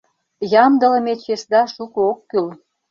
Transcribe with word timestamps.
Ямдылыме 0.63 1.13
чесда 1.23 1.61
шуко 1.73 1.99
ок 2.11 2.19
кӱл 2.29 2.47